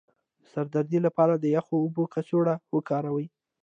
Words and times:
د 0.41 0.43
سر 0.51 0.65
د 0.69 0.69
درد 0.73 0.93
لپاره 1.07 1.33
د 1.37 1.45
یخو 1.55 1.73
اوبو 1.83 2.03
کڅوړه 2.13 2.55
وکاروئ 2.75 3.27